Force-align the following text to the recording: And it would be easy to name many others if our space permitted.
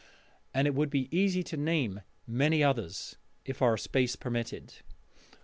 And 0.51 0.65
it 0.65 0.73
would 0.73 0.89
be 0.89 1.15
easy 1.15 1.43
to 1.43 1.55
name 1.55 2.01
many 2.25 2.63
others 2.63 3.17
if 3.45 3.61
our 3.61 3.77
space 3.77 4.15
permitted. 4.15 4.77